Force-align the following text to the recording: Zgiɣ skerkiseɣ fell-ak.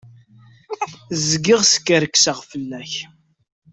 Zgiɣ 1.27 1.61
skerkiseɣ 1.65 2.39
fell-ak. 2.49 2.93